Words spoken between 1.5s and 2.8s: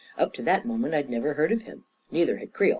of him. Neither had Creel.